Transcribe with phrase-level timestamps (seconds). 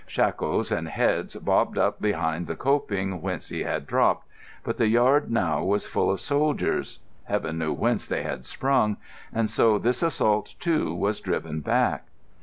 [0.07, 4.27] Shakos and heads bobbed up behind the coping whence he had dropped;
[4.63, 8.97] but the yard now was full of soldiers (Heaven knew whence they had sprung)
[9.31, 12.07] and so this assault too was driven back.